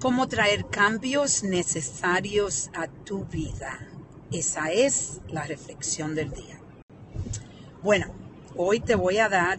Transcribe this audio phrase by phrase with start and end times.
[0.00, 3.80] cómo traer cambios necesarios a tu vida.
[4.30, 6.60] Esa es la reflexión del día.
[7.82, 8.06] Bueno,
[8.56, 9.58] hoy te voy a dar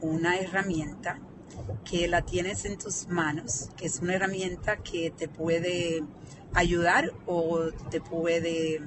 [0.00, 1.20] una herramienta
[1.84, 6.02] que la tienes en tus manos, que es una herramienta que te puede
[6.52, 8.80] ayudar o te puede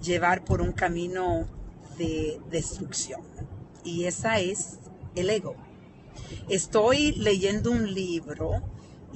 [0.00, 1.46] llevar por un camino
[1.98, 3.20] de destrucción.
[3.84, 4.78] Y esa es
[5.14, 5.56] el ego.
[6.48, 8.62] Estoy leyendo un libro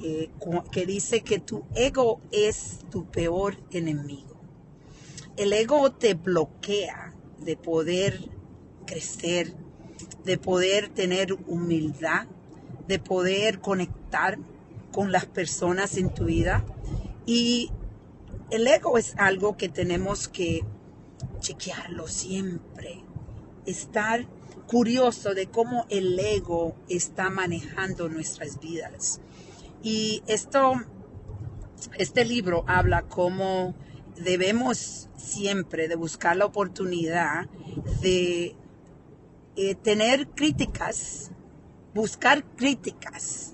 [0.03, 0.29] eh,
[0.71, 4.39] que dice que tu ego es tu peor enemigo.
[5.37, 8.29] El ego te bloquea de poder
[8.85, 9.53] crecer,
[10.23, 12.27] de poder tener humildad,
[12.87, 14.37] de poder conectar
[14.91, 16.65] con las personas en tu vida.
[17.25, 17.71] Y
[18.49, 20.65] el ego es algo que tenemos que
[21.39, 23.03] chequearlo siempre,
[23.65, 24.27] estar
[24.67, 29.19] curioso de cómo el ego está manejando nuestras vidas.
[29.83, 30.73] Y esto,
[31.97, 33.75] este libro habla cómo
[34.15, 37.49] debemos siempre de buscar la oportunidad
[38.01, 38.55] de
[39.55, 41.31] eh, tener críticas,
[41.93, 43.53] buscar críticas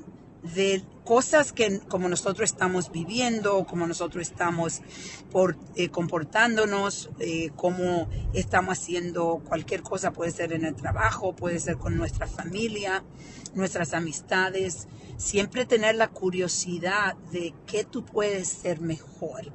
[0.55, 4.81] de cosas que como nosotros estamos viviendo, como nosotros estamos
[5.31, 11.61] por, eh, comportándonos, eh, como estamos haciendo cualquier cosa, puede ser en el trabajo, puede
[11.61, 13.05] ser con nuestra familia,
[13.55, 19.53] nuestras amistades, siempre tener la curiosidad de qué tú puedes ser mejor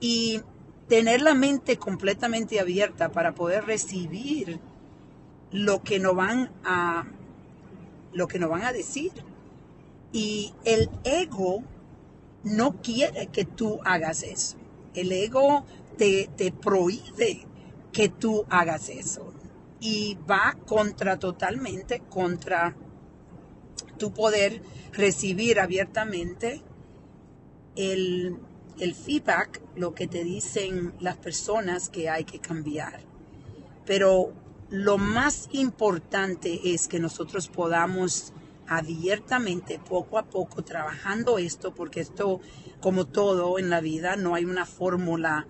[0.00, 0.42] y
[0.86, 4.60] tener la mente completamente abierta para poder recibir
[5.50, 7.06] lo que nos van a
[8.12, 9.12] lo que nos van a decir
[10.12, 11.62] y el ego
[12.42, 14.56] no quiere que tú hagas eso.
[14.94, 15.64] El ego
[15.96, 17.46] te, te prohíbe
[17.92, 19.32] que tú hagas eso.
[19.80, 22.74] Y va contra totalmente, contra
[23.98, 26.62] tu poder recibir abiertamente
[27.76, 28.38] el,
[28.80, 33.00] el feedback, lo que te dicen las personas que hay que cambiar.
[33.84, 34.32] Pero
[34.70, 38.32] lo más importante es que nosotros podamos
[38.68, 42.40] abiertamente, poco a poco, trabajando esto, porque esto,
[42.80, 45.46] como todo en la vida, no hay una fórmula,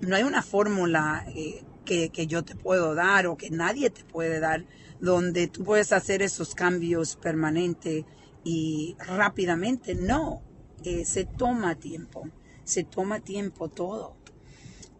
[0.00, 4.40] no hay una fórmula eh, que, yo te puedo dar o que nadie te puede
[4.40, 4.64] dar,
[5.00, 8.04] donde tú puedes hacer esos cambios permanentes
[8.44, 9.94] y rápidamente.
[9.94, 10.42] No,
[10.84, 12.28] eh, se toma tiempo,
[12.64, 14.16] se toma tiempo todo.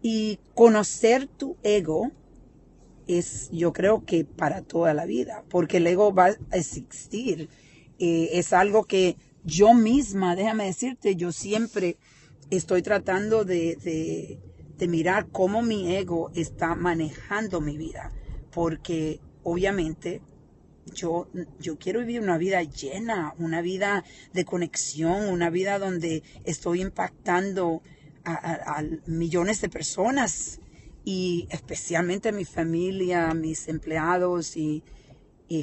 [0.02, 2.12] Y conocer tu ego
[3.08, 7.48] es yo creo que para toda la vida, porque el ego va a existir.
[7.98, 11.96] Eh, es algo que yo misma, déjame decirte, yo siempre
[12.50, 14.38] estoy tratando de,
[14.76, 18.12] de, mirar cómo mi ego está manejando mi vida,
[18.52, 20.22] porque obviamente
[20.94, 26.80] yo, yo, quiero vivir una vida llena, una vida de conexión, una vida donde estoy
[26.80, 27.82] impactando
[28.24, 30.60] a millones de personas
[31.10, 34.84] y especialmente mi familia, mis empleados y,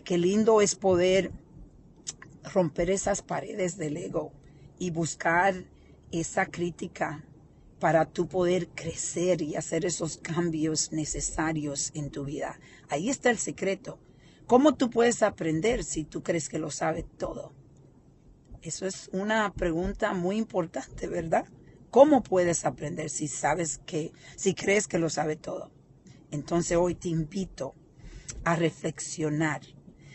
[0.03, 1.31] qué lindo es poder
[2.51, 4.33] romper esas paredes del ego
[4.79, 5.53] y buscar
[6.11, 7.23] esa crítica
[7.79, 12.59] para tú poder crecer y hacer esos cambios necesarios en tu vida.
[12.89, 13.99] Ahí está el secreto.
[14.47, 17.53] ¿Cómo tú puedes aprender si tú crees que lo sabes todo?
[18.63, 21.45] Eso es una pregunta muy importante, ¿verdad?
[21.95, 25.71] ¿Cómo puedes aprender si sabes que, si crees que lo sabe todo?
[26.29, 27.73] Entonces hoy te invito
[28.43, 29.61] a reflexionar.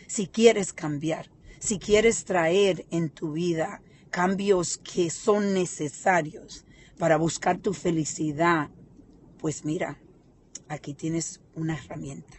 [0.05, 3.81] Si quieres cambiar, si quieres traer en tu vida
[4.11, 6.67] cambios que son necesarios
[6.99, 8.69] para buscar tu felicidad,
[9.39, 9.97] pues mira,
[10.67, 12.37] aquí tienes una herramienta.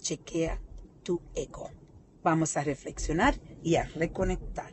[0.00, 0.60] Chequea
[1.04, 1.70] tu ego.
[2.24, 4.72] Vamos a reflexionar y a reconectar.